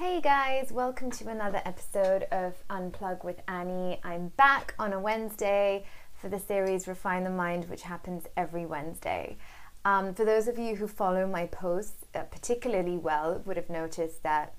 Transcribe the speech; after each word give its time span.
Hey 0.00 0.22
guys, 0.22 0.72
welcome 0.72 1.10
to 1.10 1.28
another 1.28 1.60
episode 1.66 2.22
of 2.32 2.54
Unplug 2.70 3.22
with 3.22 3.42
Annie. 3.46 4.00
I'm 4.02 4.28
back 4.28 4.74
on 4.78 4.94
a 4.94 4.98
Wednesday 4.98 5.84
for 6.14 6.30
the 6.30 6.38
series 6.38 6.88
Refine 6.88 7.22
the 7.22 7.28
Mind, 7.28 7.68
which 7.68 7.82
happens 7.82 8.24
every 8.34 8.64
Wednesday. 8.64 9.36
Um, 9.84 10.14
for 10.14 10.24
those 10.24 10.48
of 10.48 10.58
you 10.58 10.76
who 10.76 10.88
follow 10.88 11.26
my 11.26 11.44
posts 11.44 12.06
uh, 12.14 12.22
particularly 12.22 12.96
well, 12.96 13.42
would 13.44 13.58
have 13.58 13.68
noticed 13.68 14.22
that 14.22 14.54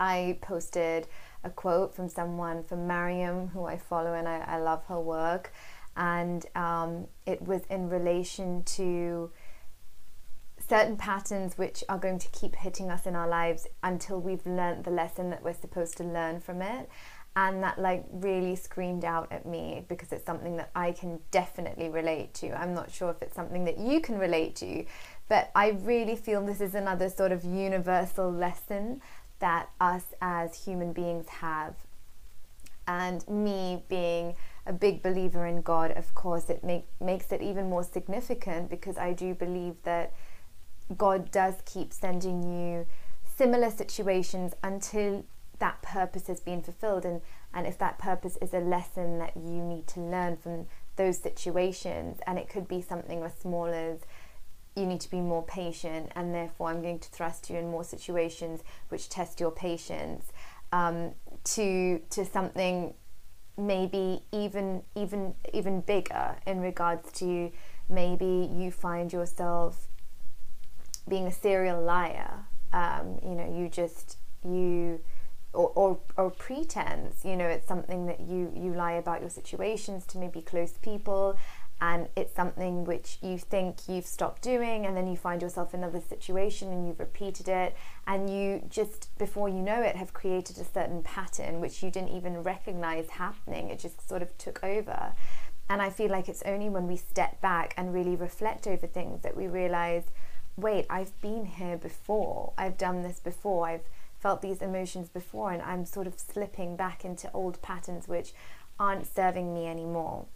I 0.00 0.38
posted 0.40 1.08
a 1.44 1.50
quote 1.50 1.94
from 1.94 2.08
someone, 2.08 2.64
from 2.64 2.86
Mariam, 2.86 3.48
who 3.48 3.66
I 3.66 3.76
follow 3.76 4.14
and 4.14 4.26
I, 4.26 4.38
I 4.38 4.60
love 4.60 4.82
her 4.86 4.98
work. 4.98 5.52
And 5.94 6.46
um, 6.54 7.08
it 7.26 7.42
was 7.42 7.60
in 7.68 7.90
relation 7.90 8.62
to 8.62 9.30
certain 10.68 10.96
patterns 10.96 11.56
which 11.56 11.82
are 11.88 11.98
going 11.98 12.18
to 12.18 12.28
keep 12.28 12.56
hitting 12.56 12.90
us 12.90 13.06
in 13.06 13.16
our 13.16 13.28
lives 13.28 13.66
until 13.82 14.20
we've 14.20 14.46
learned 14.46 14.84
the 14.84 14.90
lesson 14.90 15.30
that 15.30 15.42
we're 15.42 15.54
supposed 15.54 15.96
to 15.96 16.04
learn 16.04 16.40
from 16.40 16.60
it 16.60 16.88
and 17.36 17.62
that 17.62 17.78
like 17.78 18.04
really 18.10 18.56
screamed 18.56 19.04
out 19.04 19.30
at 19.30 19.46
me 19.46 19.84
because 19.88 20.12
it's 20.12 20.26
something 20.26 20.56
that 20.56 20.70
I 20.74 20.90
can 20.92 21.20
definitely 21.30 21.88
relate 21.88 22.34
to. 22.34 22.50
I'm 22.60 22.74
not 22.74 22.90
sure 22.90 23.10
if 23.10 23.22
it's 23.22 23.36
something 23.36 23.64
that 23.64 23.78
you 23.78 24.00
can 24.00 24.18
relate 24.18 24.56
to, 24.56 24.84
but 25.28 25.50
I 25.54 25.78
really 25.82 26.16
feel 26.16 26.44
this 26.44 26.60
is 26.60 26.74
another 26.74 27.08
sort 27.08 27.30
of 27.30 27.44
universal 27.44 28.30
lesson 28.30 29.00
that 29.38 29.70
us 29.80 30.06
as 30.20 30.64
human 30.64 30.92
beings 30.92 31.28
have. 31.28 31.76
And 32.88 33.26
me 33.28 33.84
being 33.88 34.34
a 34.66 34.72
big 34.72 35.02
believer 35.02 35.46
in 35.46 35.62
God, 35.62 35.92
of 35.92 36.14
course, 36.14 36.50
it 36.50 36.64
make, 36.64 36.86
makes 37.00 37.30
it 37.30 37.40
even 37.40 37.68
more 37.68 37.84
significant 37.84 38.68
because 38.68 38.96
I 38.98 39.12
do 39.12 39.34
believe 39.34 39.76
that 39.84 40.12
God 40.96 41.30
does 41.30 41.56
keep 41.64 41.92
sending 41.92 42.42
you 42.42 42.86
similar 43.36 43.70
situations 43.70 44.54
until 44.62 45.24
that 45.58 45.82
purpose 45.82 46.28
has 46.28 46.40
been 46.40 46.62
fulfilled. 46.62 47.04
And 47.04 47.20
and 47.54 47.66
if 47.66 47.78
that 47.78 47.98
purpose 47.98 48.36
is 48.40 48.52
a 48.54 48.60
lesson 48.60 49.18
that 49.18 49.36
you 49.36 49.62
need 49.62 49.86
to 49.88 50.00
learn 50.00 50.36
from 50.36 50.66
those 50.96 51.18
situations 51.18 52.18
and 52.26 52.38
it 52.38 52.48
could 52.48 52.68
be 52.68 52.82
something 52.82 53.22
as 53.22 53.32
small 53.34 53.66
as 53.66 54.00
you 54.76 54.84
need 54.84 55.00
to 55.00 55.10
be 55.10 55.20
more 55.20 55.42
patient 55.44 56.10
and 56.14 56.34
therefore 56.34 56.68
i'm 56.68 56.82
going 56.82 56.98
to 56.98 57.08
thrust 57.08 57.48
you 57.48 57.56
in 57.56 57.70
more 57.70 57.84
situations 57.84 58.62
which 58.90 59.08
test 59.08 59.40
your 59.40 59.50
patience 59.50 60.26
um, 60.72 61.12
to 61.44 62.00
to 62.10 62.24
something 62.24 62.92
maybe 63.56 64.22
even 64.32 64.82
even 64.94 65.34
even 65.52 65.80
bigger 65.80 66.36
in 66.46 66.60
regards 66.60 67.10
to 67.12 67.50
maybe 67.88 68.48
you 68.52 68.70
find 68.70 69.12
yourself 69.12 69.88
being 71.08 71.26
a 71.26 71.32
serial 71.32 71.82
liar. 71.82 72.44
Um, 72.72 73.18
you 73.22 73.34
know, 73.34 73.54
you 73.56 73.68
just 73.68 74.18
you 74.44 75.00
or, 75.52 75.72
or, 75.74 75.98
or 76.16 76.30
pretense. 76.30 77.24
You 77.24 77.36
know, 77.36 77.46
it's 77.46 77.66
something 77.66 78.06
that 78.06 78.20
you 78.20 78.52
you 78.54 78.74
lie 78.74 78.92
about 78.92 79.20
your 79.20 79.30
situations 79.30 80.04
to 80.06 80.18
maybe 80.18 80.40
close 80.42 80.72
people, 80.72 81.38
and 81.80 82.08
it's 82.16 82.34
something 82.34 82.84
which 82.84 83.18
you 83.22 83.38
think 83.38 83.88
you've 83.88 84.06
stopped 84.06 84.42
doing, 84.42 84.84
and 84.86 84.96
then 84.96 85.06
you 85.06 85.16
find 85.16 85.40
yourself 85.40 85.74
in 85.74 85.82
another 85.82 86.00
situation 86.00 86.72
and 86.72 86.86
you've 86.86 87.00
repeated 87.00 87.48
it, 87.48 87.76
and 88.06 88.28
you 88.28 88.62
just 88.68 89.16
before 89.18 89.48
you 89.48 89.62
know 89.62 89.80
it 89.80 89.96
have 89.96 90.12
created 90.12 90.58
a 90.58 90.64
certain 90.64 91.02
pattern 91.02 91.60
which 91.60 91.82
you 91.82 91.90
didn't 91.90 92.10
even 92.10 92.42
recognize 92.42 93.10
happening. 93.10 93.70
It 93.70 93.78
just 93.78 94.06
sort 94.08 94.22
of 94.22 94.36
took 94.38 94.62
over. 94.62 95.14
And 95.70 95.82
I 95.82 95.90
feel 95.90 96.10
like 96.10 96.30
it's 96.30 96.42
only 96.46 96.70
when 96.70 96.86
we 96.86 96.96
step 96.96 97.42
back 97.42 97.74
and 97.76 97.92
really 97.92 98.16
reflect 98.16 98.66
over 98.66 98.86
things 98.86 99.22
that 99.22 99.36
we 99.36 99.46
realize 99.46 100.04
wait, 100.58 100.86
I've 100.90 101.18
been 101.20 101.46
here 101.46 101.76
before. 101.76 102.52
I've 102.58 102.76
done 102.76 103.02
this 103.02 103.20
before. 103.20 103.68
I've 103.68 103.88
felt 104.18 104.42
these 104.42 104.60
emotions 104.60 105.08
before, 105.08 105.52
and 105.52 105.62
I'm 105.62 105.84
sort 105.84 106.08
of 106.08 106.18
slipping 106.18 106.76
back 106.76 107.04
into 107.04 107.30
old 107.32 107.62
patterns 107.62 108.08
which 108.08 108.32
aren't 108.78 109.06
serving 109.06 109.54
me 109.54 109.66
anymore. 109.68 110.26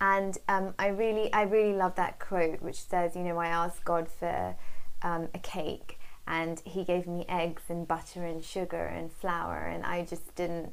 And 0.00 0.38
um, 0.48 0.74
I 0.78 0.88
really, 0.88 1.32
I 1.32 1.42
really 1.42 1.74
love 1.74 1.94
that 1.96 2.18
quote, 2.18 2.62
which 2.62 2.80
says, 2.80 3.14
you 3.14 3.22
know, 3.22 3.38
I 3.38 3.48
asked 3.48 3.84
God 3.84 4.08
for 4.08 4.56
um, 5.02 5.28
a 5.34 5.38
cake, 5.38 5.98
and 6.26 6.60
He 6.64 6.82
gave 6.82 7.06
me 7.06 7.26
eggs 7.28 7.64
and 7.68 7.86
butter 7.86 8.24
and 8.24 8.42
sugar 8.42 8.86
and 8.86 9.12
flour, 9.12 9.58
and 9.58 9.84
I 9.84 10.04
just 10.04 10.34
didn't 10.34 10.72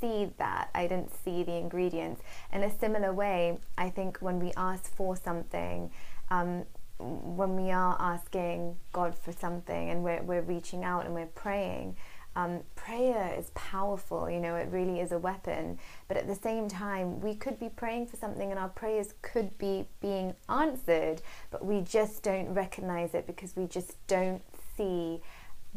see 0.00 0.30
that. 0.38 0.68
I 0.74 0.88
didn't 0.88 1.12
see 1.24 1.44
the 1.44 1.54
ingredients. 1.54 2.22
In 2.52 2.64
a 2.64 2.78
similar 2.78 3.12
way, 3.12 3.58
I 3.78 3.88
think 3.88 4.18
when 4.18 4.40
we 4.40 4.52
ask 4.56 4.92
for 4.94 5.16
something, 5.16 5.92
um, 6.28 6.64
when 7.02 7.56
we 7.56 7.70
are 7.70 7.96
asking 7.98 8.76
God 8.92 9.14
for 9.16 9.32
something 9.32 9.90
and 9.90 10.02
we're, 10.02 10.22
we're 10.22 10.42
reaching 10.42 10.84
out 10.84 11.04
and 11.04 11.14
we're 11.14 11.26
praying, 11.26 11.96
um, 12.34 12.60
prayer 12.76 13.34
is 13.38 13.50
powerful, 13.50 14.30
you 14.30 14.40
know, 14.40 14.56
it 14.56 14.68
really 14.70 15.00
is 15.00 15.12
a 15.12 15.18
weapon. 15.18 15.78
But 16.08 16.16
at 16.16 16.26
the 16.26 16.34
same 16.34 16.68
time, 16.68 17.20
we 17.20 17.34
could 17.34 17.58
be 17.58 17.68
praying 17.68 18.06
for 18.06 18.16
something 18.16 18.50
and 18.50 18.58
our 18.58 18.70
prayers 18.70 19.14
could 19.20 19.58
be 19.58 19.86
being 20.00 20.34
answered, 20.48 21.20
but 21.50 21.64
we 21.64 21.82
just 21.82 22.22
don't 22.22 22.54
recognize 22.54 23.14
it 23.14 23.26
because 23.26 23.54
we 23.54 23.66
just 23.66 23.96
don't 24.06 24.42
see 24.76 25.20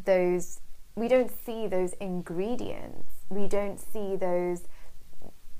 those, 0.02 0.60
we 0.94 1.08
don't 1.08 1.30
see 1.44 1.66
those 1.66 1.92
ingredients. 1.94 3.12
We 3.28 3.48
don't 3.48 3.78
see 3.78 4.16
those, 4.16 4.62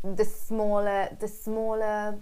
the 0.02 0.24
smaller, 0.24 1.14
the 1.20 1.28
smaller 1.28 2.20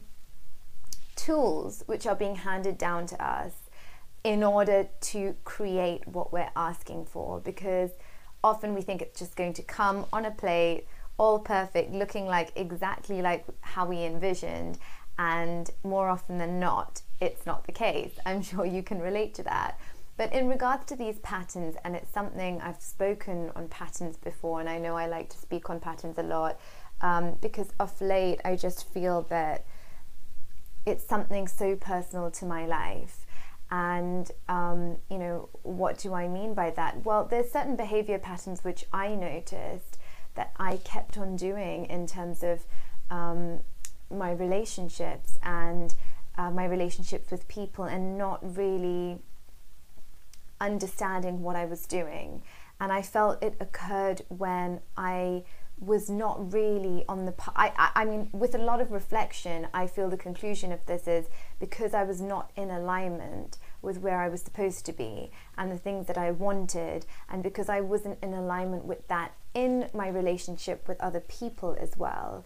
tools 1.25 1.83
which 1.87 2.07
are 2.07 2.15
being 2.15 2.37
handed 2.37 2.77
down 2.77 3.07
to 3.07 3.25
us 3.25 3.53
in 4.23 4.43
order 4.43 4.89
to 5.01 5.35
create 5.45 6.07
what 6.09 6.33
we're 6.33 6.51
asking 6.57 7.05
for 7.05 7.41
because 7.41 7.91
often 8.43 8.75
we 8.75 8.83
think 8.83 9.03
it's 9.03 9.19
just 9.19 9.37
going 9.37 9.53
to 9.53 9.63
come 9.63 10.07
on 10.13 10.25
a 10.25 10.31
plate 10.31 10.87
all 11.19 11.39
perfect 11.39 11.93
looking 11.93 12.27
like 12.27 12.51
exactly 12.57 13.23
like 13.23 13.45
how 13.61 13.87
we 13.87 14.05
envisioned 14.05 14.79
and 15.19 15.71
more 15.83 16.09
often 16.09 16.39
than 16.39 16.59
not 16.59 17.03
it's 17.21 17.47
not 17.47 17.67
the 17.67 17.73
case. 17.73 18.13
I'm 18.27 18.43
sure 18.51 18.65
you 18.65 18.83
can 18.83 19.01
relate 19.01 19.35
to 19.35 19.43
that. 19.45 19.79
But 20.17 20.33
in 20.33 20.49
regards 20.49 20.85
to 20.87 20.97
these 20.97 21.19
patterns 21.21 21.75
and 21.85 21.97
it's 21.97 22.13
something 22.13 22.61
i've 22.61 22.81
spoken 22.81 23.51
on 23.57 23.67
patterns 23.67 24.17
before 24.17 24.61
and 24.61 24.69
i 24.69 24.79
know 24.79 24.95
i 24.97 25.09
like 25.09 25.29
to 25.31 25.37
speak 25.37 25.69
on 25.71 25.81
patterns 25.81 26.19
a 26.19 26.23
lot 26.23 26.61
um, 27.01 27.37
because 27.43 27.71
of 27.81 28.01
late 28.01 28.41
i 28.45 28.55
just 28.55 28.89
feel 28.95 29.23
that 29.23 29.67
it's 30.87 31.07
something 31.07 31.49
so 31.49 31.77
personal 31.77 32.31
to 32.33 32.45
my 32.45 32.67
life. 32.67 33.27
And, 33.71 34.31
um, 34.49 34.99
you 35.11 35.19
know, 35.19 35.49
what 35.63 35.99
do 35.99 36.15
I 36.15 36.29
mean 36.29 36.55
by 36.55 36.71
that? 36.71 37.05
Well, 37.05 37.25
there's 37.25 37.51
certain 37.51 37.77
behavior 37.77 38.19
patterns 38.19 38.63
which 38.63 38.85
I 38.93 39.15
noticed 39.15 39.99
that 40.35 40.53
I 40.57 40.79
kept 40.79 41.17
on 41.17 41.37
doing 41.37 41.87
in 41.87 42.07
terms 42.07 42.43
of 42.43 42.65
um, 43.11 43.61
my 44.11 44.33
relationships 44.33 45.39
and 45.43 45.95
uh, 46.37 46.51
my 46.51 46.67
relationships 46.67 47.31
with 47.31 47.49
people 47.49 47.85
and 47.85 48.19
not 48.19 48.57
really 48.57 49.19
understanding 50.61 51.43
what 51.43 51.57
I 51.57 51.65
was 51.65 51.87
doing. 51.87 52.43
And 52.81 52.93
I 52.93 53.03
felt 53.03 53.43
it 53.43 53.57
occurred 53.61 54.23
when 54.29 54.81
I 54.97 55.45
was 55.87 56.09
not 56.09 56.53
really 56.53 57.05
on 57.09 57.27
the 57.27 57.35
I, 57.55 57.91
I, 57.95 58.05
mean 58.05 58.29
with 58.33 58.55
a 58.55 58.59
lot 58.59 58.81
of 58.81 58.91
reflection 58.91 59.69
i 59.75 59.87
feel 59.87 60.09
the 60.09 60.17
conclusion 60.17 60.73
of 60.73 60.85
this 60.87 61.07
is 61.07 61.27
because 61.59 61.95
i 61.95 62.03
was 62.03 62.21
not 62.21 62.51
in 62.57 62.71
alignment 62.71 63.59
with 63.83 63.99
where 63.99 64.21
i 64.21 64.29
was 64.29 64.43
supposed 64.43 64.87
to 64.87 64.93
be 64.93 65.31
and 65.57 65.71
the 65.71 65.79
things 65.79 66.07
that 66.07 66.19
i 66.19 66.31
wanted 66.31 67.07
and 67.29 67.43
because 67.43 67.69
i 67.69 67.81
wasn't 67.81 68.19
in 68.23 68.35
alignment 68.35 68.85
with 68.85 69.07
that 69.09 69.33
in 69.55 69.89
my 69.93 70.09
relationship 70.09 70.87
with 70.89 71.01
other 71.01 71.21
people 71.21 71.77
as 71.81 71.97
well 71.97 72.45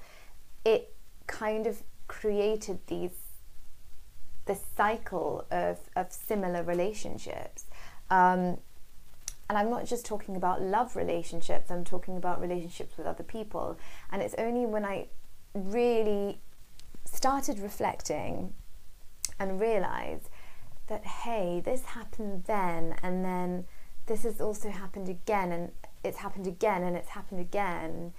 it 0.65 0.95
kind 1.27 1.67
of 1.67 1.83
created 2.07 2.79
these 2.87 3.13
this 4.49 4.63
cycle 4.77 5.45
of, 5.53 5.79
of 5.95 6.11
similar 6.11 6.65
relationships. 6.65 7.67
Um, 8.11 8.59
and 9.49 9.57
I'm 9.57 9.71
not 9.71 9.87
just 9.87 10.05
talking 10.05 10.37
about 10.37 10.61
love 10.61 10.95
relationships, 10.97 11.71
I'm 11.71 11.85
talking 11.85 12.17
about 12.17 12.41
relationships 12.41 12.97
with 12.97 13.07
other 13.07 13.25
people. 13.25 13.79
And 14.11 14.21
it's 14.21 14.35
only 14.37 14.67
when 14.67 14.85
I 14.85 15.09
really 15.55 16.41
started 17.05 17.59
reflecting 17.59 18.53
and 19.39 19.61
realized 19.61 20.29
that, 20.89 21.05
hey, 21.05 21.63
this 21.65 21.83
happened 21.85 22.45
then, 22.47 22.97
and 23.03 23.25
then 23.25 23.65
this 24.07 24.23
has 24.25 24.41
also 24.41 24.71
happened 24.71 25.09
again, 25.09 25.53
and 25.53 25.71
it's 26.05 26.19
happened 26.19 26.47
again, 26.47 26.83
and 26.83 26.97
it's 26.97 27.11
happened 27.11 27.41
again. 27.41 28.13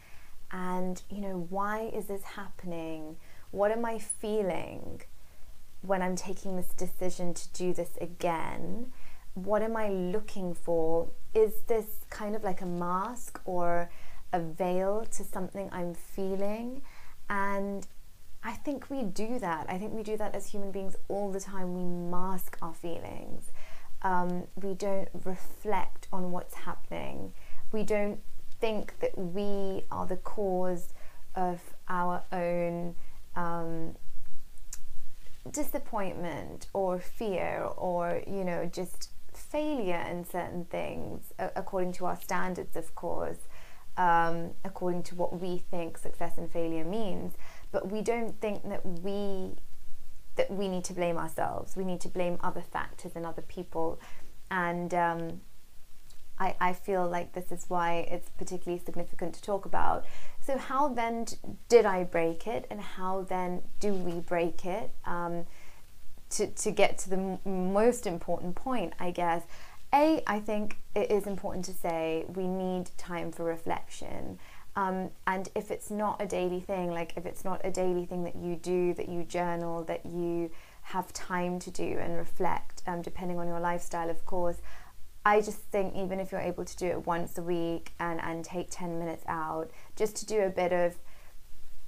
And, 0.51 1.01
you 1.09 1.21
know, 1.21 1.47
why 1.49 1.91
is 1.93 2.05
this 2.05 2.23
happening? 2.23 3.17
What 3.51 3.71
am 3.71 3.85
I 3.85 3.99
feeling 3.99 5.01
when 5.81 6.01
I'm 6.01 6.15
taking 6.15 6.55
this 6.55 6.69
decision 6.69 7.33
to 7.33 7.53
do 7.53 7.73
this 7.73 7.91
again? 8.01 8.91
What 9.45 9.61
am 9.61 9.75
I 9.77 9.89
looking 9.89 10.53
for? 10.53 11.09
Is 11.33 11.53
this 11.67 11.85
kind 12.09 12.35
of 12.35 12.43
like 12.43 12.61
a 12.61 12.65
mask 12.65 13.39
or 13.45 13.89
a 14.33 14.39
veil 14.39 15.05
to 15.11 15.23
something 15.23 15.69
I'm 15.71 15.93
feeling? 15.93 16.81
And 17.29 17.85
I 18.43 18.53
think 18.53 18.89
we 18.89 19.03
do 19.03 19.39
that. 19.39 19.65
I 19.69 19.77
think 19.77 19.93
we 19.93 20.03
do 20.03 20.17
that 20.17 20.33
as 20.35 20.47
human 20.47 20.71
beings 20.71 20.95
all 21.07 21.31
the 21.31 21.39
time. 21.39 21.75
We 21.75 21.83
mask 21.83 22.57
our 22.61 22.73
feelings. 22.73 23.51
um, 24.01 24.47
we 24.55 24.73
don't 24.73 25.09
reflect 25.25 26.07
on 26.11 26.31
what's 26.31 26.53
happening. 26.53 27.33
We 27.71 27.83
don't 27.83 28.19
think 28.61 28.99
that 28.99 29.17
we 29.17 29.83
are 29.91 30.05
the 30.05 30.17
cause 30.17 30.93
of 31.35 31.61
our 31.87 32.23
own 32.31 32.95
um, 33.35 33.95
disappointment 35.51 36.67
or 36.73 36.99
fear 36.99 37.67
or, 37.77 38.21
you 38.27 38.43
know, 38.43 38.65
just 38.71 39.09
failure 39.49 40.05
in 40.09 40.25
certain 40.25 40.65
things, 40.65 41.33
according 41.39 41.93
to 41.93 42.05
our 42.05 42.19
standards, 42.19 42.75
of 42.75 42.95
course, 42.95 43.39
um, 43.97 44.51
according 44.63 45.03
to 45.03 45.15
what 45.15 45.39
we 45.39 45.57
think 45.57 45.97
success 45.97 46.37
and 46.37 46.51
failure 46.51 46.85
means. 46.85 47.33
But 47.71 47.91
we 47.91 48.01
don't 48.01 48.39
think 48.39 48.67
that 48.69 48.85
we 48.85 49.55
that 50.35 50.49
we 50.49 50.69
need 50.69 50.85
to 50.85 50.93
blame 50.93 51.17
ourselves. 51.17 51.75
We 51.75 51.83
need 51.83 51.99
to 52.01 52.07
blame 52.07 52.37
other 52.41 52.61
factors 52.61 53.11
and 53.13 53.25
other 53.25 53.41
people. 53.41 53.99
And 54.49 54.93
um, 54.93 55.41
I, 56.39 56.55
I 56.61 56.73
feel 56.73 57.07
like 57.07 57.33
this 57.33 57.51
is 57.51 57.65
why 57.67 58.07
it's 58.09 58.29
particularly 58.29 58.81
significant 58.83 59.33
to 59.35 59.41
talk 59.41 59.65
about. 59.65 60.05
So, 60.39 60.57
how 60.57 60.87
then 60.87 61.25
did 61.67 61.85
I 61.85 62.05
break 62.05 62.47
it, 62.47 62.65
and 62.71 62.79
how 62.79 63.23
then 63.23 63.61
do 63.79 63.93
we 63.93 64.21
break 64.21 64.65
it? 64.65 64.91
Um, 65.05 65.45
to, 66.31 66.47
to 66.47 66.71
get 66.71 66.97
to 66.99 67.09
the 67.09 67.39
most 67.45 68.05
important 68.05 68.55
point, 68.55 68.93
I 68.99 69.11
guess. 69.11 69.43
A, 69.93 70.21
I 70.27 70.39
think 70.39 70.77
it 70.95 71.09
is 71.09 71.25
important 71.25 71.65
to 71.65 71.73
say 71.73 72.25
we 72.27 72.47
need 72.47 72.91
time 72.97 73.31
for 73.31 73.43
reflection. 73.43 74.39
Um, 74.75 75.09
and 75.25 75.49
if 75.55 75.71
it's 75.71 75.89
not 75.89 76.21
a 76.21 76.27
daily 76.27 76.59
thing, 76.59 76.91
like 76.91 77.13
if 77.15 77.25
it's 77.25 77.43
not 77.43 77.61
a 77.63 77.71
daily 77.71 78.05
thing 78.05 78.23
that 78.23 78.35
you 78.35 78.55
do, 78.55 78.93
that 78.93 79.09
you 79.09 79.23
journal, 79.23 79.83
that 79.85 80.05
you 80.05 80.51
have 80.83 81.11
time 81.11 81.59
to 81.59 81.71
do 81.71 81.97
and 81.99 82.15
reflect, 82.15 82.83
um, 82.87 83.01
depending 83.01 83.39
on 83.39 83.47
your 83.47 83.59
lifestyle, 83.59 84.09
of 84.09 84.25
course, 84.25 84.57
I 85.25 85.41
just 85.41 85.57
think 85.57 85.95
even 85.95 86.19
if 86.19 86.31
you're 86.31 86.39
able 86.41 86.65
to 86.65 86.77
do 86.77 86.85
it 86.87 87.05
once 87.05 87.37
a 87.37 87.43
week 87.43 87.91
and, 87.99 88.21
and 88.21 88.45
take 88.45 88.67
10 88.69 88.99
minutes 88.99 89.23
out, 89.27 89.69
just 89.95 90.15
to 90.17 90.25
do 90.25 90.41
a 90.41 90.49
bit 90.49 90.71
of 90.71 90.95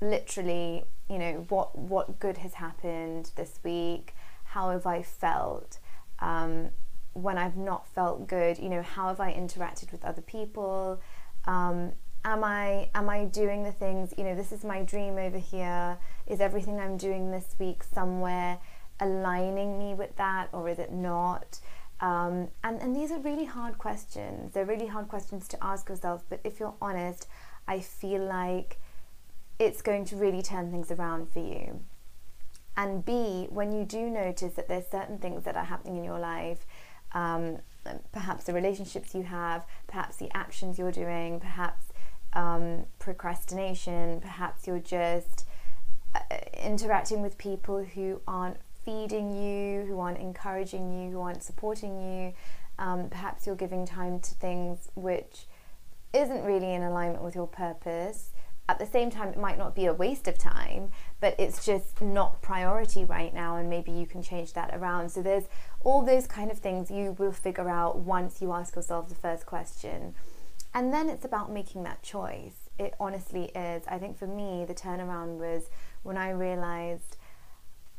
literally, 0.01 0.83
you 1.09 1.17
know, 1.17 1.45
what, 1.49 1.77
what 1.77 2.19
good 2.19 2.39
has 2.39 2.55
happened 2.55 3.31
this 3.35 3.59
week, 3.63 4.13
how 4.53 4.69
have 4.71 4.85
I 4.85 5.01
felt 5.01 5.79
um, 6.19 6.69
when 7.13 7.37
I've 7.37 7.57
not 7.57 7.87
felt 7.87 8.27
good, 8.27 8.57
you 8.59 8.69
know, 8.69 8.81
how 8.81 9.07
have 9.07 9.19
I 9.19 9.33
interacted 9.33 9.91
with 9.91 10.03
other 10.03 10.21
people, 10.21 11.01
um, 11.45 11.93
am 12.23 12.43
I 12.43 12.89
am 12.93 13.09
I 13.09 13.25
doing 13.25 13.63
the 13.63 13.71
things, 13.71 14.13
you 14.17 14.23
know, 14.23 14.35
this 14.35 14.51
is 14.51 14.63
my 14.63 14.83
dream 14.83 15.17
over 15.17 15.37
here, 15.37 15.97
is 16.27 16.39
everything 16.39 16.79
I'm 16.79 16.97
doing 16.97 17.31
this 17.31 17.55
week 17.59 17.83
somewhere 17.83 18.59
aligning 18.99 19.79
me 19.79 19.93
with 19.93 20.15
that 20.17 20.49
or 20.51 20.69
is 20.69 20.79
it 20.79 20.91
not? 20.91 21.59
Um, 21.99 22.49
and, 22.63 22.81
and 22.81 22.95
these 22.95 23.11
are 23.11 23.19
really 23.19 23.45
hard 23.45 23.77
questions. 23.77 24.53
They're 24.53 24.65
really 24.65 24.87
hard 24.87 25.07
questions 25.07 25.47
to 25.49 25.63
ask 25.63 25.89
yourself. 25.89 26.23
But 26.29 26.39
if 26.43 26.59
you're 26.59 26.73
honest, 26.81 27.27
I 27.67 27.79
feel 27.79 28.23
like 28.23 28.79
it's 29.59 29.81
going 29.81 30.05
to 30.05 30.15
really 30.15 30.41
turn 30.41 30.71
things 30.71 30.89
around 30.91 31.31
for 31.31 31.39
you. 31.39 31.81
And 32.77 33.03
B, 33.03 33.47
when 33.49 33.71
you 33.71 33.83
do 33.85 34.09
notice 34.09 34.53
that 34.53 34.67
there's 34.67 34.87
certain 34.87 35.17
things 35.17 35.43
that 35.43 35.55
are 35.55 35.65
happening 35.65 35.97
in 35.97 36.03
your 36.03 36.19
life, 36.19 36.65
um, 37.13 37.57
perhaps 38.11 38.45
the 38.45 38.53
relationships 38.53 39.13
you 39.13 39.23
have, 39.23 39.65
perhaps 39.87 40.17
the 40.17 40.29
actions 40.35 40.79
you're 40.79 40.91
doing, 40.91 41.39
perhaps 41.39 41.91
um, 42.33 42.85
procrastination, 42.99 44.21
perhaps 44.21 44.67
you're 44.67 44.79
just 44.79 45.45
uh, 46.15 46.19
interacting 46.63 47.21
with 47.21 47.37
people 47.37 47.83
who 47.83 48.21
aren't 48.27 48.57
feeding 48.85 49.31
you, 49.31 49.85
who 49.85 49.99
aren't 49.99 50.19
encouraging 50.19 50.91
you, 50.91 51.11
who 51.11 51.21
aren't 51.21 51.43
supporting 51.43 51.99
you. 52.01 52.33
Um, 52.79 53.09
perhaps 53.09 53.45
you're 53.45 53.55
giving 53.55 53.85
time 53.85 54.19
to 54.21 54.35
things 54.35 54.89
which 54.95 55.45
isn't 56.13 56.43
really 56.43 56.73
in 56.73 56.83
alignment 56.83 57.23
with 57.23 57.35
your 57.35 57.47
purpose. 57.47 58.31
At 58.69 58.79
the 58.79 58.85
same 58.85 59.09
time, 59.09 59.29
it 59.29 59.37
might 59.37 59.57
not 59.57 59.75
be 59.75 59.85
a 59.85 59.93
waste 59.93 60.27
of 60.27 60.37
time, 60.37 60.91
but 61.19 61.35
it's 61.37 61.65
just 61.65 62.01
not 62.01 62.41
priority 62.41 63.03
right 63.03 63.33
now, 63.33 63.57
and 63.57 63.69
maybe 63.69 63.91
you 63.91 64.05
can 64.05 64.23
change 64.23 64.53
that 64.53 64.73
around. 64.73 65.09
So, 65.09 65.21
there's 65.21 65.45
all 65.83 66.03
those 66.03 66.27
kind 66.27 66.49
of 66.51 66.59
things 66.59 66.89
you 66.89 67.15
will 67.17 67.33
figure 67.33 67.69
out 67.69 67.99
once 67.99 68.41
you 68.41 68.53
ask 68.53 68.75
yourself 68.75 69.09
the 69.09 69.15
first 69.15 69.45
question. 69.45 70.15
And 70.73 70.93
then 70.93 71.09
it's 71.09 71.25
about 71.25 71.51
making 71.51 71.83
that 71.83 72.01
choice. 72.01 72.69
It 72.79 72.93
honestly 72.99 73.45
is. 73.55 73.83
I 73.87 73.97
think 73.97 74.17
for 74.17 74.27
me, 74.27 74.63
the 74.65 74.73
turnaround 74.73 75.37
was 75.37 75.69
when 76.03 76.17
I 76.17 76.29
realized 76.29 77.17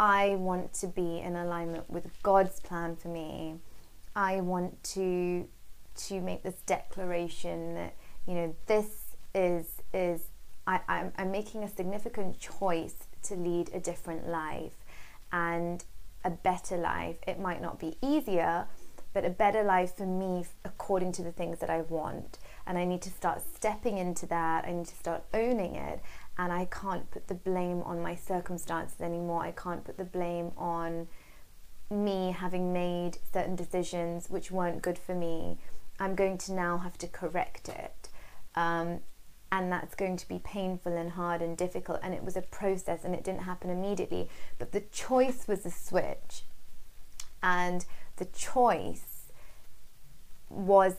I 0.00 0.36
want 0.36 0.72
to 0.74 0.86
be 0.86 1.20
in 1.20 1.36
alignment 1.36 1.90
with 1.90 2.10
God's 2.22 2.60
plan 2.60 2.96
for 2.96 3.08
me. 3.08 3.56
I 4.16 4.40
want 4.40 4.82
to 4.94 5.48
to 5.94 6.20
make 6.20 6.42
this 6.42 6.60
declaration 6.64 7.74
that 7.74 7.94
you 8.26 8.34
know 8.34 8.56
this 8.66 9.16
is 9.34 9.66
is 9.92 10.22
I, 10.72 10.80
I'm, 10.88 11.12
I'm 11.18 11.30
making 11.30 11.64
a 11.64 11.68
significant 11.68 12.38
choice 12.38 12.94
to 13.24 13.34
lead 13.34 13.70
a 13.74 13.80
different 13.80 14.28
life 14.28 14.76
and 15.30 15.84
a 16.24 16.30
better 16.30 16.76
life. 16.76 17.16
It 17.26 17.38
might 17.38 17.60
not 17.60 17.78
be 17.78 17.96
easier, 18.00 18.66
but 19.12 19.24
a 19.24 19.30
better 19.30 19.62
life 19.62 19.96
for 19.96 20.06
me 20.06 20.44
according 20.64 21.12
to 21.12 21.22
the 21.22 21.32
things 21.32 21.58
that 21.58 21.68
I 21.68 21.82
want. 21.82 22.38
And 22.66 22.78
I 22.78 22.84
need 22.84 23.02
to 23.02 23.10
start 23.10 23.42
stepping 23.54 23.98
into 23.98 24.26
that. 24.26 24.64
I 24.64 24.72
need 24.72 24.86
to 24.86 24.96
start 24.96 25.24
owning 25.34 25.76
it 25.76 26.00
and 26.38 26.52
I 26.52 26.64
can't 26.66 27.10
put 27.10 27.28
the 27.28 27.34
blame 27.34 27.82
on 27.82 28.00
my 28.00 28.14
circumstances 28.14 29.00
anymore. 29.00 29.42
I 29.42 29.52
can't 29.52 29.84
put 29.84 29.98
the 29.98 30.04
blame 30.04 30.52
on 30.56 31.08
me 31.90 32.32
having 32.32 32.72
made 32.72 33.18
certain 33.34 33.56
decisions 33.56 34.30
which 34.30 34.50
weren't 34.50 34.80
good 34.80 34.98
for 34.98 35.14
me. 35.14 35.58
I'm 36.00 36.14
going 36.14 36.38
to 36.38 36.52
now 36.52 36.78
have 36.78 36.96
to 36.98 37.06
correct 37.06 37.68
it. 37.68 38.08
Um, 38.54 39.00
and 39.52 39.70
that's 39.70 39.94
going 39.94 40.16
to 40.16 40.26
be 40.26 40.40
painful 40.42 40.96
and 40.96 41.10
hard 41.10 41.42
and 41.42 41.58
difficult. 41.58 42.00
And 42.02 42.14
it 42.14 42.24
was 42.24 42.38
a 42.38 42.42
process 42.42 43.04
and 43.04 43.14
it 43.14 43.22
didn't 43.22 43.42
happen 43.42 43.68
immediately. 43.68 44.30
But 44.58 44.72
the 44.72 44.80
choice 44.80 45.46
was 45.46 45.66
a 45.66 45.70
switch. 45.70 46.44
And 47.42 47.84
the 48.16 48.24
choice 48.24 49.30
was 50.48 50.94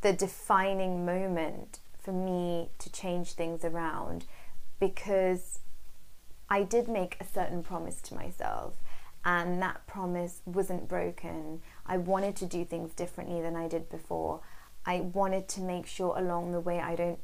the 0.00 0.12
defining 0.12 1.06
moment 1.06 1.78
for 1.96 2.12
me 2.12 2.70
to 2.80 2.90
change 2.90 3.32
things 3.32 3.64
around 3.64 4.24
because 4.80 5.60
I 6.50 6.64
did 6.64 6.88
make 6.88 7.16
a 7.20 7.24
certain 7.24 7.62
promise 7.62 8.00
to 8.02 8.14
myself 8.14 8.74
and 9.24 9.62
that 9.62 9.86
promise 9.86 10.40
wasn't 10.44 10.88
broken. 10.88 11.62
I 11.86 11.98
wanted 11.98 12.34
to 12.36 12.46
do 12.46 12.64
things 12.64 12.94
differently 12.94 13.40
than 13.40 13.54
I 13.54 13.68
did 13.68 13.88
before. 13.90 14.40
I 14.84 15.00
wanted 15.00 15.48
to 15.48 15.60
make 15.60 15.86
sure 15.86 16.16
along 16.16 16.52
the 16.52 16.60
way 16.60 16.80
I 16.80 16.94
don't, 16.94 17.18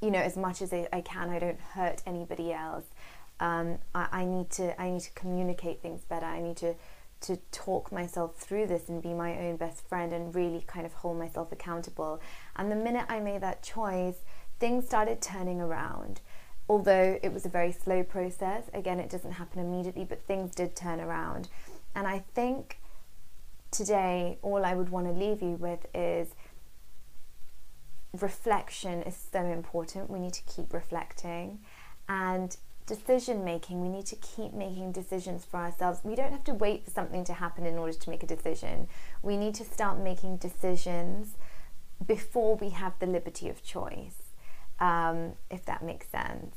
you 0.00 0.10
know, 0.10 0.18
as 0.18 0.36
much 0.36 0.62
as 0.62 0.72
I, 0.72 1.00
can, 1.04 1.30
I 1.30 1.38
don't 1.38 1.60
hurt 1.60 2.02
anybody 2.06 2.52
else. 2.52 2.84
Um, 3.40 3.78
I, 3.94 4.08
I 4.12 4.24
need 4.24 4.50
to 4.52 4.80
I 4.80 4.90
need 4.90 5.02
to 5.02 5.10
communicate 5.12 5.82
things 5.82 6.02
better. 6.02 6.26
I 6.26 6.40
need 6.40 6.56
to 6.58 6.74
to 7.22 7.36
talk 7.50 7.90
myself 7.90 8.36
through 8.36 8.66
this 8.66 8.88
and 8.88 9.02
be 9.02 9.14
my 9.14 9.38
own 9.38 9.56
best 9.56 9.88
friend 9.88 10.12
and 10.12 10.34
really 10.34 10.62
kind 10.66 10.84
of 10.84 10.92
hold 10.92 11.18
myself 11.18 11.50
accountable. 11.50 12.20
And 12.56 12.70
the 12.70 12.76
minute 12.76 13.06
I 13.08 13.20
made 13.20 13.40
that 13.40 13.62
choice, 13.62 14.16
things 14.58 14.86
started 14.86 15.20
turning 15.22 15.60
around 15.60 16.20
although 16.68 17.18
it 17.22 17.32
was 17.32 17.46
a 17.46 17.48
very 17.48 17.72
slow 17.72 18.02
process, 18.02 18.64
again, 18.74 18.98
it 18.98 19.10
doesn't 19.10 19.32
happen 19.32 19.60
immediately, 19.60 20.04
but 20.04 20.22
things 20.26 20.54
did 20.54 20.74
turn 20.74 21.00
around. 21.00 21.48
And 21.94 22.06
I 22.06 22.24
think 22.34 22.78
today, 23.70 24.38
all 24.42 24.64
I 24.64 24.74
would 24.74 24.88
want 24.88 25.06
to 25.06 25.12
leave 25.12 25.42
you 25.42 25.56
with 25.56 25.86
is 25.94 26.34
reflection 28.22 29.02
is 29.02 29.16
so 29.32 29.40
important. 29.44 30.10
We 30.10 30.18
need 30.18 30.34
to 30.34 30.42
keep 30.42 30.72
reflecting. 30.72 31.60
And 32.08 32.56
decision 32.86 33.44
making, 33.44 33.80
we 33.80 33.88
need 33.88 34.06
to 34.06 34.16
keep 34.16 34.52
making 34.52 34.92
decisions 34.92 35.44
for 35.44 35.58
ourselves. 35.58 36.00
We 36.04 36.14
don't 36.14 36.32
have 36.32 36.44
to 36.44 36.54
wait 36.54 36.84
for 36.84 36.90
something 36.90 37.24
to 37.24 37.32
happen 37.32 37.66
in 37.66 37.78
order 37.78 37.92
to 37.92 38.10
make 38.10 38.22
a 38.22 38.26
decision. 38.26 38.88
We 39.22 39.36
need 39.36 39.54
to 39.56 39.64
start 39.64 39.98
making 39.98 40.36
decisions 40.36 41.36
before 42.06 42.56
we 42.56 42.70
have 42.70 42.92
the 42.98 43.06
liberty 43.06 43.48
of 43.48 43.64
choice 43.64 44.26
um, 44.80 45.32
if 45.50 45.64
that 45.66 45.82
makes 45.82 46.08
sense. 46.08 46.56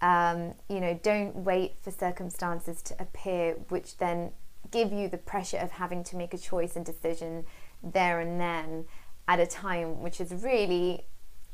Um, 0.00 0.54
you 0.68 0.80
know, 0.80 0.98
don't 1.02 1.36
wait 1.36 1.76
for 1.80 1.90
circumstances 1.90 2.82
to 2.82 2.96
appear, 3.00 3.54
which 3.68 3.98
then 3.98 4.32
give 4.70 4.92
you 4.92 5.08
the 5.08 5.18
pressure 5.18 5.58
of 5.58 5.72
having 5.72 6.02
to 6.04 6.16
make 6.16 6.34
a 6.34 6.38
choice 6.38 6.76
and 6.76 6.84
decision 6.84 7.44
there 7.82 8.20
and 8.20 8.40
then 8.40 8.86
at 9.26 9.40
a 9.40 9.46
time 9.46 10.02
which 10.02 10.20
is 10.20 10.32
really 10.44 11.06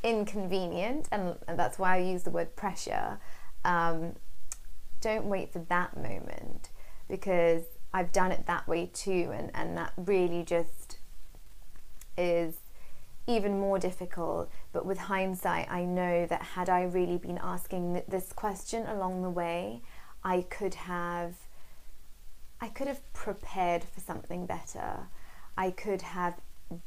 inconvenient, 0.03 1.09
and, 1.13 1.37
and 1.47 1.59
that's 1.59 1.79
why 1.79 1.97
I 1.97 1.99
use 2.01 2.23
the 2.23 2.31
word 2.31 2.57
pressure. 2.57 3.19
Um, 3.65 4.17
don't 5.01 5.27
wait 5.27 5.53
for 5.53 5.61
that 5.69 5.97
moment 5.97 6.71
because 7.09 7.65
I've 7.93 8.13
done 8.13 8.33
it 8.33 8.47
that 8.47 8.69
way 8.69 8.91
too, 8.93 9.31
and, 9.33 9.51
and 9.55 9.77
that 9.77 9.93
really 9.97 10.43
just 10.43 10.99
is 12.17 12.57
even 13.27 13.59
more 13.59 13.79
difficult. 13.79 14.51
But 14.73 14.85
with 14.87 14.99
hindsight, 14.99 15.71
I 15.71 15.85
know 15.85 16.27
that 16.27 16.43
had 16.43 16.69
I 16.69 16.83
really 16.83 17.19
been 17.19 17.39
asking 17.39 18.03
this 18.09 18.33
question 18.33 18.87
along 18.87 19.23
the 19.23 19.31
way, 19.31 19.83
I 20.23 20.43
could 20.43 20.75
have 20.75 21.35
I 22.63 22.69
could 22.69 22.89
have 22.89 23.01
prepared 23.15 23.85
for 23.85 24.01
something 24.01 24.45
better. 24.45 25.09
I 25.57 25.71
could 25.71 26.03
have 26.03 26.35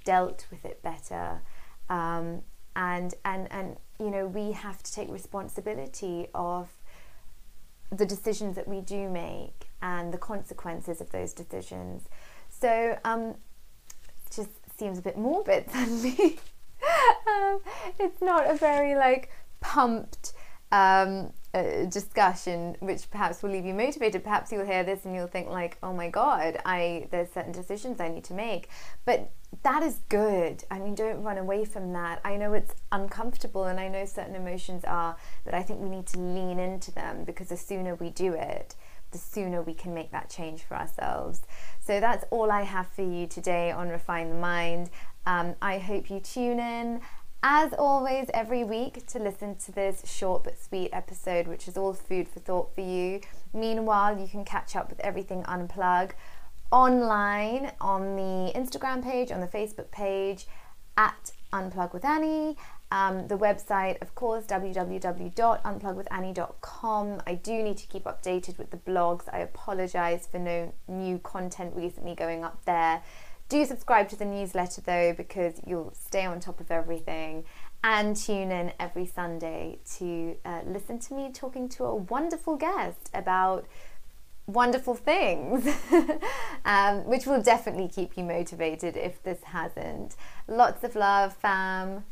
dealt 0.03 0.45
with 0.49 0.65
it 0.65 0.81
better. 0.81 1.41
Um, 1.89 2.41
and 2.75 3.13
and 3.23 3.47
and 3.51 3.77
you 3.99 4.09
know 4.09 4.25
we 4.25 4.51
have 4.51 4.81
to 4.81 4.91
take 4.91 5.09
responsibility 5.09 6.27
of 6.33 6.69
the 7.91 8.05
decisions 8.05 8.55
that 8.55 8.67
we 8.67 8.81
do 8.81 9.09
make 9.09 9.67
and 9.81 10.13
the 10.13 10.17
consequences 10.17 11.01
of 11.01 11.11
those 11.11 11.33
decisions. 11.33 12.03
So 12.49 12.97
um, 13.03 13.35
just 14.35 14.49
seems 14.77 14.97
a 14.97 15.01
bit 15.01 15.17
morbid 15.17 15.69
suddenly. 15.71 16.39
um, 17.27 17.59
it's 17.99 18.21
not 18.21 18.49
a 18.49 18.55
very 18.55 18.95
like 18.95 19.29
pumped 19.61 20.23
um, 20.74 21.32
discussion, 21.88 22.75
which 22.80 23.10
perhaps 23.12 23.44
will 23.44 23.51
leave 23.51 23.63
you 23.63 23.75
motivated. 23.75 24.24
Perhaps 24.24 24.51
you'll 24.51 24.65
hear 24.65 24.84
this 24.84 25.06
and 25.06 25.13
you'll 25.15 25.27
think 25.27 25.48
like, 25.48 25.77
"Oh 25.84 25.94
my 25.94 26.10
God, 26.10 26.58
I 26.65 27.08
there's 27.12 27.32
certain 27.32 27.51
decisions 27.51 28.01
I 28.01 28.10
need 28.10 28.24
to 28.25 28.34
make." 28.34 28.70
But 29.06 29.32
that 29.62 29.84
is 29.84 30.00
good. 30.10 30.63
I 30.72 30.80
mean, 30.80 30.96
don't 30.96 31.22
run 31.22 31.38
away 31.38 31.63
from 31.63 31.94
that. 31.94 32.22
I 32.25 32.38
know 32.38 32.53
it's 32.53 32.74
uncomfortable, 32.92 33.65
and 33.65 33.80
I 33.80 33.88
know 33.88 34.03
certain 34.06 34.36
emotions 34.36 34.84
are, 34.84 35.15
but 35.46 35.53
I 35.53 35.62
think 35.62 35.80
we 35.80 35.89
need 35.89 36.08
to 36.08 36.20
lean 36.20 36.58
into 36.58 36.92
them 36.92 37.24
because 37.24 37.50
the 37.50 37.58
sooner 37.58 37.94
we 37.94 38.10
do 38.10 38.34
it, 38.34 38.74
the 39.12 39.20
sooner 39.20 39.62
we 39.62 39.75
can 39.75 39.94
make 39.94 40.12
that 40.12 40.27
change 40.27 40.63
for 40.63 40.75
ourselves. 40.75 41.42
So 41.80 42.00
that's 42.00 42.25
all 42.32 42.50
I 42.50 42.63
have 42.63 42.88
for 42.88 43.03
you 43.03 43.27
today 43.27 43.70
on 43.72 43.89
Refine 43.89 44.30
the 44.30 44.36
Mind. 44.36 44.89
Um, 45.27 45.56
I 45.62 45.77
hope 45.77 46.10
you 46.10 46.20
tune 46.20 46.60
in 46.60 47.01
as 47.43 47.73
always, 47.77 48.27
every 48.33 48.63
week 48.63 49.05
to 49.07 49.19
listen 49.19 49.57
to 49.57 49.73
this 49.73 50.01
short 50.05 50.45
but 50.45 50.57
sweet 50.57 50.89
episode, 50.93 51.45
which 51.45 51.67
is 51.67 51.75
all 51.75 51.93
food 51.93 52.29
for 52.29 52.39
thought 52.39 52.73
for 52.73 52.79
you. 52.79 53.19
Meanwhile, 53.53 54.17
you 54.17 54.29
can 54.29 54.45
catch 54.45 54.77
up 54.77 54.89
with 54.89 55.01
everything 55.01 55.43
Unplug 55.43 56.12
online 56.71 57.73
on 57.81 58.15
the 58.15 58.53
Instagram 58.55 59.03
page, 59.03 59.29
on 59.29 59.41
the 59.41 59.47
Facebook 59.47 59.91
page 59.91 60.47
at 60.95 61.33
Unplug 61.51 61.91
with 61.93 62.05
Annie. 62.05 62.55
Um, 62.91 63.27
the 63.27 63.38
website, 63.38 64.01
of 64.01 64.15
course, 64.15 64.45
www.unplugwithannie.com. 64.45 67.21
I 67.27 67.35
do 67.35 67.62
need 67.62 67.77
to 67.77 67.88
keep 67.88 68.05
updated 68.05 68.57
with 68.57 68.71
the 68.71 68.77
blogs. 68.77 69.23
I 69.33 69.39
apologize 69.39 70.29
for 70.31 70.39
no 70.39 70.71
new 70.88 71.19
content 71.19 71.75
recently 71.75 72.15
going 72.15 72.45
up 72.45 72.63
there. 72.65 73.01
Do 73.50 73.65
subscribe 73.65 74.09
to 74.09 74.15
the 74.15 74.25
newsletter 74.25 74.81
though, 74.81 75.13
because 75.13 75.62
you'll 75.65 75.93
stay 75.93 76.25
on 76.25 76.39
top 76.39 76.59
of 76.59 76.71
everything. 76.71 77.45
And 77.83 78.15
tune 78.15 78.51
in 78.51 78.71
every 78.79 79.05
Sunday 79.05 79.79
to 79.97 80.38
uh, 80.45 80.62
listen 80.65 81.00
to 81.00 81.13
me 81.13 81.31
talking 81.33 81.67
to 81.69 81.83
a 81.83 81.95
wonderful 81.95 82.55
guest 82.55 83.09
about 83.13 83.65
wonderful 84.47 84.95
things, 84.95 85.67
um, 86.65 87.05
which 87.05 87.25
will 87.25 87.41
definitely 87.41 87.88
keep 87.88 88.17
you 88.17 88.23
motivated 88.23 88.97
if 88.97 89.21
this 89.23 89.43
hasn't. 89.43 90.15
Lots 90.47 90.83
of 90.83 90.95
love, 90.95 91.35
fam. 91.35 92.05